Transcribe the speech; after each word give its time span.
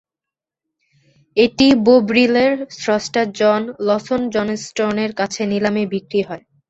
এটি 1.37 1.67
বোভ্রিলের 1.85 2.51
স্রষ্টা 2.75 3.21
জন 3.39 3.61
লসন 3.87 4.21
জনস্টনের 4.35 5.11
কাছে 5.19 5.41
নিলামে 5.51 5.83
বিক্রি 5.93 6.21
হয়। 6.27 6.43